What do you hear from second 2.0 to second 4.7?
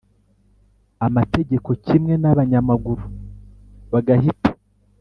n abanyamaguru bagahita